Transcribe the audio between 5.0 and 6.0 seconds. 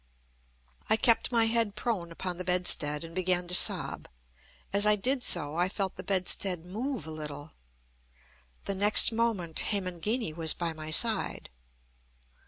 so, I felt